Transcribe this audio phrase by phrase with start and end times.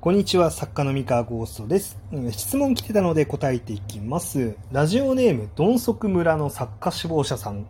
[0.00, 1.98] こんにちは、作家の三河ゴーストです。
[2.30, 4.54] 質問来てたので答えていきます。
[4.70, 7.66] ラジオネーム、どんそく村の作家志望者さん。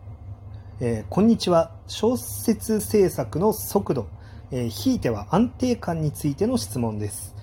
[0.78, 1.70] えーこんにちは。
[1.86, 4.08] 小説制作の速度、
[4.50, 7.34] えーひいては安定感についての質問です。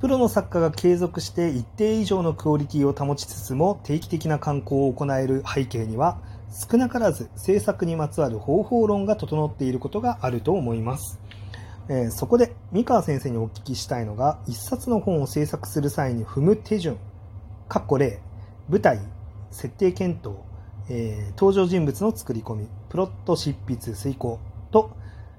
[0.00, 6.18] プロの作家が継続して一定以上のクオリティを保ちつつも定期的な刊行を行える背景には、
[6.52, 11.18] 少なからず制作にまつわる方法論が整っていることがあると思います。
[11.88, 16.98] えーそこで三川先生にお聞きしたいのが一冊の本を制作する際に踏む手順。
[17.68, 18.20] かっこ例。
[18.68, 19.00] 舞台。
[19.50, 20.36] 設定検討、
[20.88, 22.68] えー登場人物の作り込み。
[22.88, 24.38] プロット執筆遂行。
[24.70, 24.90] と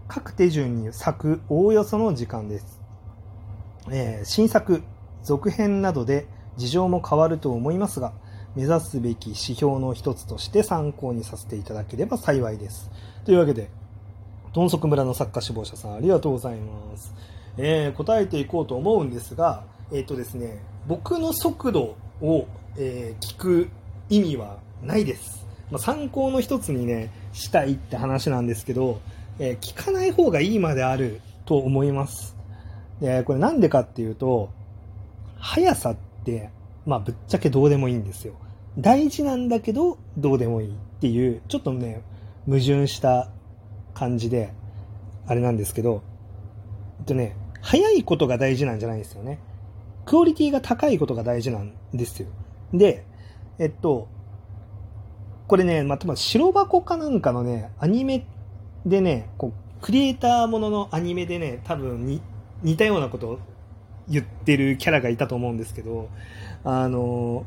[0.07, 2.81] 各手順に割くおおよその時間です、
[3.89, 4.83] えー新作。
[5.23, 6.27] 続編などで
[6.57, 8.11] 事情も変わると思いますが
[8.55, 12.89] 目指すべき指標の一つとして参考にさせていただければ幸いです。
[13.23, 13.69] というわけで
[14.53, 17.13] 豚足村の作家志望者さんありがとうございます、
[17.57, 23.69] えー答えていこうと思うんですがえっ、とですね僕の速度を、えー聞く
[24.09, 28.99] 意味はないです、まあ、参考の一つにねしたいって話なんですけど、
[29.39, 32.35] え聞かない方がいいまであると思います。
[32.99, 34.49] でこれなんでかっていうと
[35.39, 36.49] 速さって
[36.85, 38.33] まあぶっちゃけどうでもいいんですよ。
[38.77, 42.01] 大事なんだけどどうでもいいっていうちょっとね
[42.45, 43.29] 矛盾した
[44.01, 44.51] 感じで、
[45.27, 46.01] あれなんですけど、
[46.99, 49.37] えっとね、早いことが大事なんじゃないんですよね。
[50.05, 52.27] クオリティが高いことが大事なんですよ。
[52.73, 53.05] で、
[53.59, 54.07] えっと、
[55.47, 58.25] これね、まあ、多分白箱かなんかのね、アニメ
[58.87, 62.21] でね、こう、クリエイターもののアニメでね、多分に
[62.63, 63.39] 似たようなことを
[64.09, 66.09] 言ってるキャラがいたと思うんですけど、
[66.63, 67.45] あの、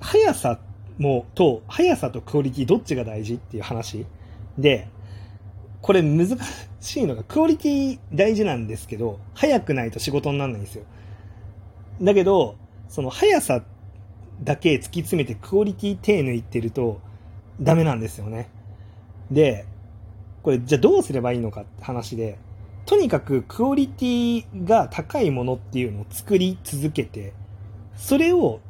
[0.00, 0.58] 速さ
[0.96, 4.06] も、と、速さとクオリティどっちが大事っていう話
[4.58, 4.88] で、
[5.82, 6.36] これ難
[6.80, 10.84] しいのが、クオリティ大事なんですけど、速くないと仕事にならないんですよ。
[12.02, 12.56] だけど、
[12.88, 13.62] その速さ
[14.42, 17.00] だけ突き詰めてクオリティ手抜いてると
[17.60, 18.48] ダメなんですよね。
[19.30, 19.66] で、
[20.42, 22.38] これじゃあどうすればいいのかって話で、
[22.86, 27.32] とにかくクオリティが高いものっていうのを作り続けて、
[27.96, 28.60] それを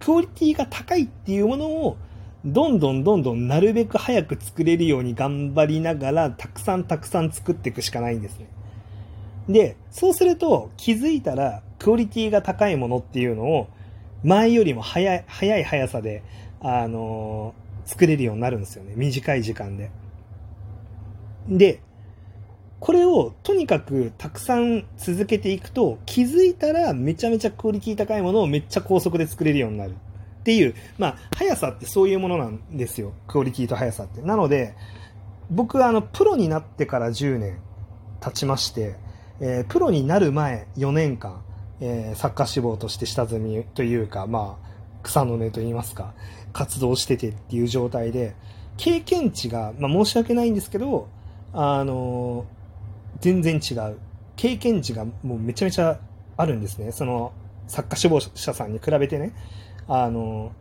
[0.00, 1.96] クオリティが高いっていうものを
[2.44, 8.46] どんどんどんどんなるべく早く作れるように頑張りながらたくさんたくさん作っていくしかないんですね。
[9.48, 13.68] で、そうすると気づいたらクオリティが高いものっていうのを
[14.24, 16.22] 前よりも早い、早い速さで、
[16.60, 18.94] あのー作れるようになるんですよね。
[18.96, 19.90] 短い時間で。
[21.48, 21.80] で、
[22.80, 29.94] これをとにかくたくさん続けていくと気づいたらめちゃめちゃクオリティ高いものをめっちゃ高速で作れるようになる
[30.42, 33.12] っていう、まあ、速さってそういうものなんですよ。
[33.28, 34.22] クオリティと速さって。
[34.22, 34.74] なので、
[35.50, 37.58] 僕はあの、プロになってから10年
[38.20, 38.96] 経ちまして、
[39.40, 41.42] えープロになる前4年間、
[41.80, 44.68] えー作家志望として下積みというか、まあ、
[45.04, 46.12] 草の根と言いますか、
[46.52, 48.34] 活動しててっていう状態で、
[48.76, 51.08] 経験値が、まあ申し訳ないんですけど、
[51.52, 52.62] あのー
[53.20, 53.98] 全然違う。
[54.34, 56.00] 経験値がもうめちゃめちゃ
[56.36, 56.90] あるんですね。
[56.90, 57.32] その、
[57.68, 59.32] 作家志望者さんに比べてね。
[59.88, 60.52] あの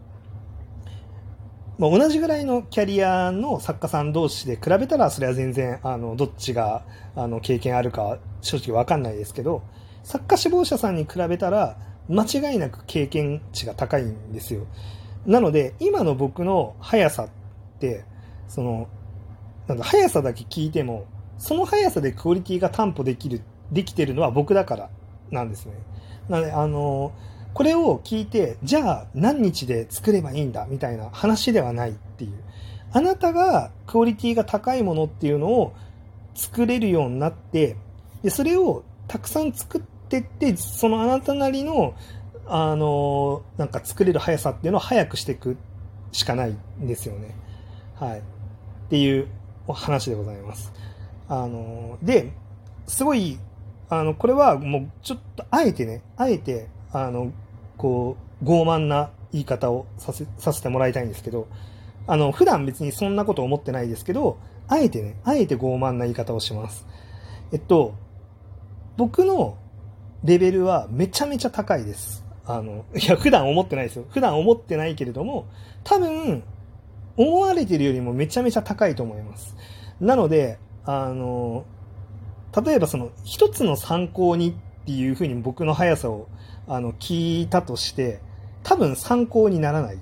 [1.81, 9.63] まあ、同じぐらいのキャリアの作家さん同士で比べたら、それは全然、あの、どっちが、あの、経験あるか正直わかんないですけど、
[10.03, 11.77] 作家志望者さんに比べたら、
[12.07, 14.67] 間違いなく経験値が高いんですよ。
[15.25, 17.29] なので、今の僕の速さっ
[17.79, 18.05] て、
[18.47, 18.87] その、
[19.67, 21.05] なんだ、速さだけ聞いても、
[21.39, 24.89] その速さでクオリティが担保できる、できてるのは僕だから
[25.31, 25.73] なんですね。
[26.29, 27.11] なので、あの、
[27.53, 32.34] これを聞いて、じゃあ何日で作ればいいんだみたいな話ではないっていう。
[32.94, 35.73] あなたがクオリティが高いものっていうのを
[36.35, 37.75] 作れるようになって、
[38.23, 41.94] で、それをたくさん作ってって、そのあなたなりの、
[42.47, 45.57] あの、なんか作れる速さっていうのを速くしていく
[46.11, 47.35] しかないんですよね。
[47.95, 48.19] はい。
[48.19, 48.22] っ
[48.90, 49.28] ていう
[49.67, 50.72] お話でございます。
[51.29, 52.31] あの、で、
[52.88, 53.40] すごい、
[53.90, 57.31] あの、これはもうちょっと、あえてね、あえて、あの、
[57.81, 61.47] こう、傲慢な言い方をさせ、させてもらいたいんですけど、
[62.05, 64.37] あの、普段別にそんなこと思ってないですけど、
[64.67, 66.85] あえてね、あえて傲慢な言い方をします。
[67.51, 67.95] えっと、
[68.97, 69.57] 僕の
[70.23, 72.23] レベルはめちゃめちゃ高いです。
[72.45, 74.05] あの、いや、普段思ってないですよ。
[74.09, 75.47] 普段思ってないけれども、
[75.84, 76.43] 多分、
[77.17, 79.55] 思われてるよりもめちゃめちゃ高いと思います。
[79.99, 81.66] なので、あの、
[82.63, 86.28] 例えばその、一つの参考にっていうふうに僕の速さを、
[86.67, 88.19] あの、聞いたとして、
[88.63, 89.99] 多分参考にならない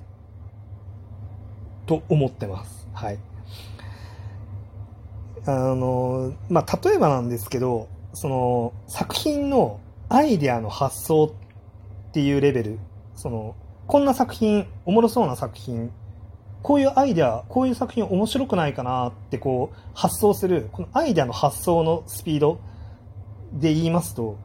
[1.86, 2.88] と思ってます。
[2.92, 3.18] はい。
[5.46, 12.78] あの、まあ、例えばなんですけど、その作品のアイデアの発想っていうレベル、
[13.14, 13.54] その、
[13.86, 15.90] こんな作品、おもろそうな作品、
[16.62, 22.60] こういうアイデア、こういう作品面白くないかなってこう発想する、このアイデアの発想のスピード
[23.52, 24.36] で言いますと、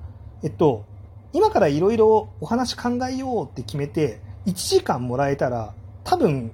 [0.46, 0.86] えっと、
[1.34, 6.52] 今からいろいろお話考えようって決めて、1時間もらえたら、多分、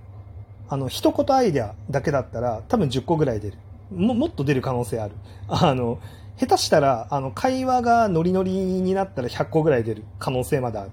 [0.69, 3.57] あの、一言アイデアだけだったら、多分10個ぐらい出る。
[3.91, 5.15] も、もっと出る可能性ある。
[5.49, 5.99] あの、
[6.37, 10.91] 下手したら、あの、会話がノリノリになったら100個ぐらい出る可能性まである。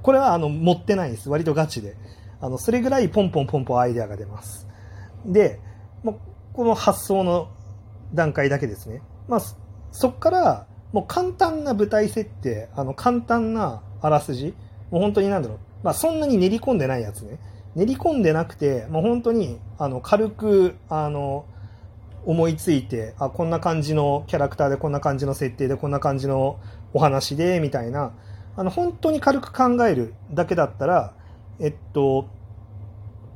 [0.00, 1.28] これは、あの、持ってないです。
[1.28, 1.96] 割とガチで。
[2.40, 4.66] あの、それぐらいポンポンポンポンアイデアが出ます。
[5.26, 5.60] で、
[6.02, 6.18] も、
[6.54, 7.50] この発想の
[8.14, 9.02] 段階だけですね。
[9.28, 9.40] まあ、
[9.92, 14.54] そっから、もう簡単な舞台設定、あの、簡単なあらすじ、
[14.90, 15.58] もう本当になんだろう。
[15.82, 17.38] まあ、そんなに練り込んでないやつね。
[17.74, 21.44] 練り込んでなくて、もう本当に、あの、軽く、あの、
[22.24, 26.58] 思いついて、あ、こんな感じのキャラクターで、こんな感じの設定で、こんな感じの
[26.92, 28.12] お話で、みたいな、
[28.56, 31.14] あの、本当に軽く考えるだけだったら、
[31.60, 32.28] えっと、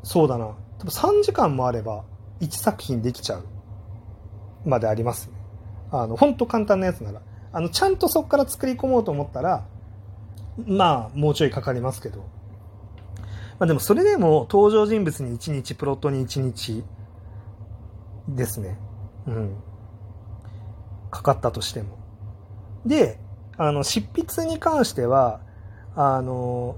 [0.02, 2.04] そうだな、多分3時間もあれば、
[2.40, 3.44] 1作品できちゃう
[4.64, 5.34] までありますね。
[5.92, 7.20] あの、本当簡単なやつなら。
[7.52, 9.66] あの、ちゃんとそこから作り込もうと思ったら、
[10.66, 12.20] まあ、もうちょいかかりますけど。
[13.58, 16.84] まあでもそれでも登場人物に1日、プロットに1日
[18.28, 18.76] ですね。
[19.26, 19.56] うん。
[21.10, 21.98] かかったとしても。
[22.86, 23.20] で、
[23.56, 25.40] あの、執筆に関しては、
[25.94, 26.76] あの、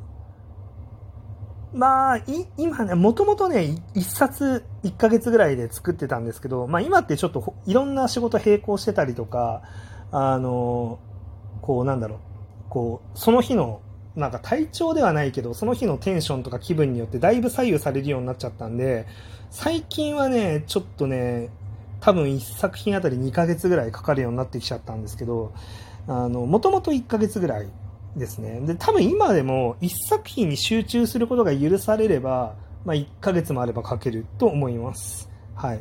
[1.73, 2.21] まあ、
[2.57, 9.63] 今ね、もともとね、1冊1ヶ月ぐらいで作ってたんですけど、まあ今ってちょっといろんな仕事並行してたりとか、
[10.17, 11.01] あの、
[11.61, 12.19] こうなんだろう、
[12.69, 13.81] こう、その日の、
[14.15, 19.07] なんか体調ではないけど、その日のテンションとか気分によってだいぶ左右されるようになっちゃったんで、
[19.51, 21.49] 最近はね、ちょっとね、
[21.99, 25.53] 多分1作品あたり2ヶ月ぐらいかかるようになってきちゃったんですけど、
[26.07, 27.69] あの、もともと1ヶ月ぐらい
[28.15, 28.61] ですね。
[28.61, 35.29] で、多分今でも1作品に集中することが許されれば、まあ1ヶ月もあれば書けると思います。
[35.57, 35.81] はい。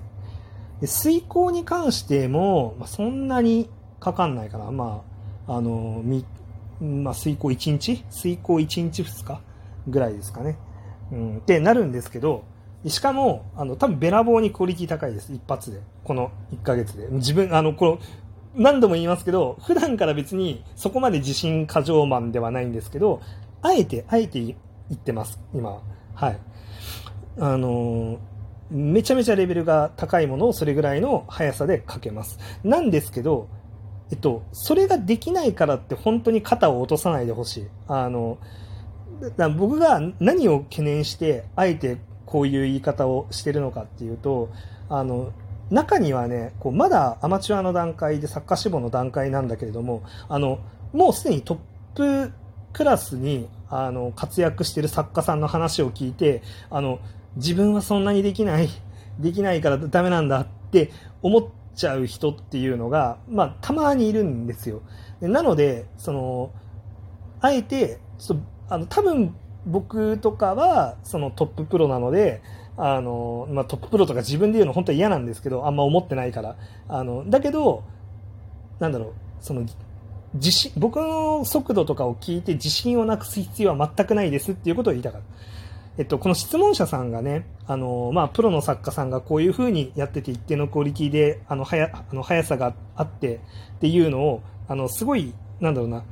[0.81, 3.69] で遂行に関しても、まあ、そんなに
[4.03, 4.71] かかんないかな。
[4.71, 5.03] ま
[5.47, 6.03] あ、あの、
[6.81, 8.03] まあ、遂行1日？
[8.09, 9.41] 遂行1日2日？
[9.87, 10.57] ぐらいですかね。
[11.11, 12.43] うん、ってなるんですけど、
[12.85, 15.31] しかも、あの、多分べらぼうにクオリティ高いです。
[15.31, 15.81] 一発で。
[16.03, 17.07] この1ヶ月で。
[17.11, 17.99] 自分、あの、この、
[18.55, 23.21] 何度も言いますけど、普段から別にそこまで自信過剰マンではないんですけど、
[23.61, 24.55] あえて、あえて言
[24.93, 25.81] ってます、今。
[26.13, 26.39] はい。
[27.39, 28.19] あの
[28.69, 32.39] めちゃめちゃレベルが高いものをそれぐらいの速さで書けます。
[32.63, 33.47] なんですけど、
[34.11, 37.67] えっと、それができないからって本当に肩を落とさないでほしい。
[37.87, 38.37] あの、
[39.57, 44.49] 僕が何を懸念して、あえてこういう言い方をしてるのかっていうと、
[44.89, 45.31] あの、
[45.69, 50.59] 中にはね、こうまだアマチュアの段階で作家志望の段階なんだけれども、あの、
[50.91, 51.57] もうすでにトッ
[51.95, 52.31] プ
[52.73, 56.99] クラスにあの活躍してる作家さんの話を聞いて、あの、
[57.37, 58.69] 自分はそんなにできない、
[59.19, 60.91] できないからダメなんだって
[61.21, 64.81] 思ってちゃう人っていうのが、まあ、たまにいるんですよ。
[65.21, 66.51] なので、その、
[67.41, 69.35] あえて、ちょっと、あの、多分
[69.65, 72.41] 僕とかは、そのトッププロなので、
[72.77, 76.55] あの、まあ、トッププロとか自分で言うの本当は嫌なんですけど、あんま思ってないから。
[76.87, 77.83] あの、だけど、
[78.79, 79.65] なんだろう、その、
[80.33, 85.27] 自信、僕の速度とかを聞いて自信をなくす必要は全くないですっていうことを言いたかった。
[85.97, 93.39] えっと、この質問者さんがね、あの、まあ、プロの作家さんがこういう風にやってて一定のクオリティで、あの、はや、あの、速さがあってっ
[93.79, 96.03] ていうのを、あの、すごい、なんだろうな、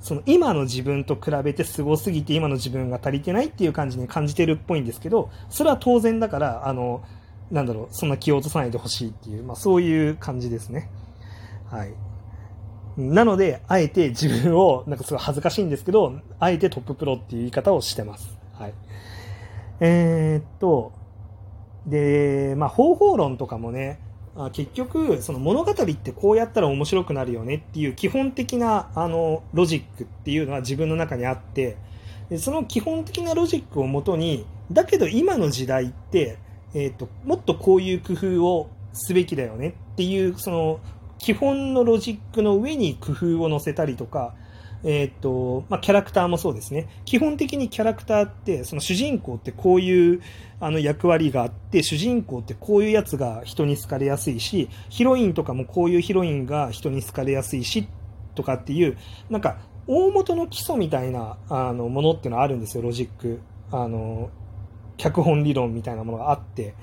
[0.00, 7.02] その今の自分と比べてすごすぎて今の自分が足りてないっていう感じに感じてるっぽいんですけど、それは当然だから、あの、
[7.50, 10.90] なんだろう、そんな気を落とさないでほしいっていう、まあ、そういう感じですね。
[11.70, 11.94] はい。
[12.98, 18.36] なので、あえて自分を、なんかすごい恥ずかしいんですけど、あえてトッププロっていう言い方をしてます。
[18.52, 18.74] はい。
[19.80, 20.92] えー、っと、
[21.86, 23.98] で、まあ、方法論とかもね、
[24.52, 31.76] 結局、その物語ってこうやったら面白くなるよねっていう基本的なあのロジックっていうのは自分の中にあって
[32.28, 36.38] でその基本的なロジックをもとにだけど今の時代って、
[36.74, 40.80] えーと、もっとこういう工夫をすべきだよねっていうその
[41.18, 44.34] 基本のロジックの上に工夫を載せたりとか
[44.84, 46.88] えっ、と、まあ、キャラクターもそうですね。
[47.06, 50.20] 基本的にキャラクターって、その主人公ってこういう
[50.60, 57.88] あの役割があって、主人公ってこういうやつが人に好かれやすいし、ヒロインとかもこういうヒロインが人に好かれやすいし、
[58.34, 58.98] とかっていう、
[59.30, 63.40] なんか、大元の基礎みたいなあのものっていうのはあるんですよ、ロジック。
[63.70, 64.30] あの、
[64.96, 66.74] 脚本理論みたいなものがあって、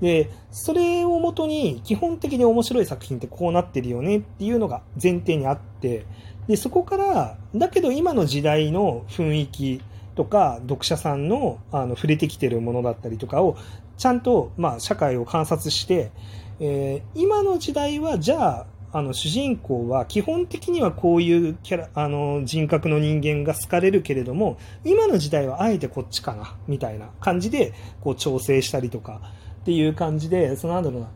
[0.00, 6.04] で、それをもとに基本的に面白い作品ってこうなってるよねっていうのが前提にあって、
[6.50, 9.80] で、そこから、だけど今の時代の雰囲気
[10.16, 13.56] とか、読者さんのあの触れてきてるものだったりとかを、
[13.96, 16.10] ちゃんと、まあ、社会を観察して、
[16.58, 29.20] えー、今の時代は、じゃあ、あの主人公は基本的にはこういうキャラあの人格の人間が好かれるけれども今の時代はあえてこっちかなみたいな感じでこう調整したりとか
[29.60, 31.10] っていう感じでそのなんだろうな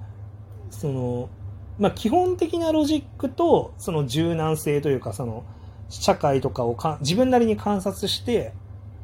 [0.71, 1.29] その、
[1.79, 5.45] まあ、基本的なロジックとその柔軟性というかその
[5.89, 8.53] 社会とかをか自分なりに観察して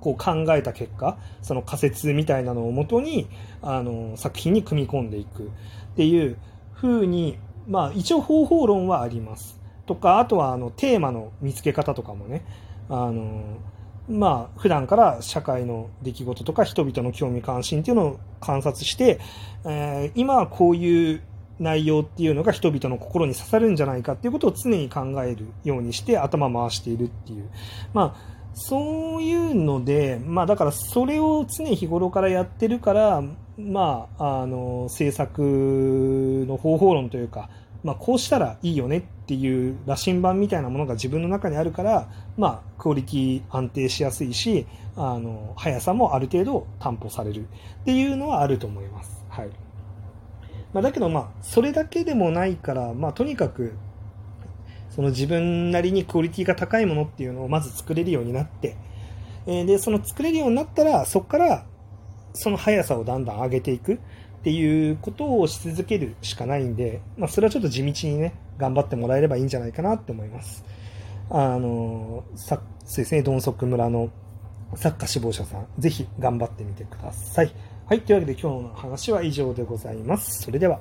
[0.01, 3.29] こう考えた結果その仮説みたいなのをもとに
[3.61, 5.47] あの作品に組み込んでいくっ
[5.97, 6.37] ていう
[6.75, 9.61] 風にまあ一応方法論はあります。
[9.91, 12.45] とか、あとはあのテーマの見つけ方とかもね、
[12.89, 13.59] あの、
[14.09, 19.19] まあ普段から社会の出来事とか人々の興味関心っていうのを観察して、
[19.65, 21.23] えー、今はこういう
[21.61, 27.49] 内容っていうのが人々の心に刺さるんじゃないかっていうことを常に考えるようにして頭回しているっていう。
[27.95, 33.23] まあそういうので、まあだからそれを常日頃からやってるから、
[33.57, 37.51] まあ、あの、制作の方法論というか、
[37.83, 49.25] まあ、こうしたらいいよねっていう羅針盤みたいなものが自分の中にあるから、まあ、クオリティ安定しやすいし、あの、速さもある程度担保されるっていうのはあると思います。
[49.29, 49.51] はい。
[50.73, 53.75] まあ、だけど、まあ、それだけでもないから、まあ、とにかく、
[54.91, 58.77] その自分なりにクオリティが高いものっていうのをまず作れるようになって、
[59.47, 61.67] えで、その作れるようになったら、そこから
[62.35, 63.99] その速さをだんだん上げていくっ
[64.43, 70.65] ていうことをし続けるしかないんで、まあ、それはちょっと地道にね、頑張ってもらえればいいんじゃないかなって思います。
[71.31, 74.11] あの、さ、そうですね、ドンソク村の
[74.75, 77.53] 作家志望者さん、ぜひ頑張ってみてください。
[77.91, 80.43] はい、というわけで今日の話は以上でございます。
[80.43, 80.79] それでは。